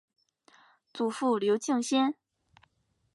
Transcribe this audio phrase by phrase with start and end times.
[0.91, 2.15] 祖父刘敬先。